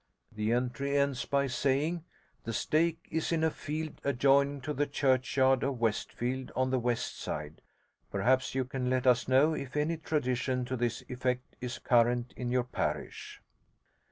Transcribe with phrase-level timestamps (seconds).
[0.31, 2.03] The entry ends by saying:
[2.43, 7.19] "The stake is in a field adjoining to the churchyard of Westfield, on the west
[7.19, 7.61] side."
[8.09, 12.49] Perhaps you can let us know if any tradition to this effect is current in
[12.49, 13.43] your parish.'